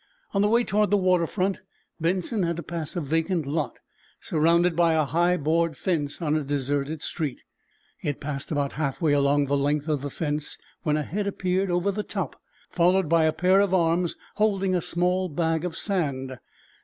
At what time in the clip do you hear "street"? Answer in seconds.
7.03-7.43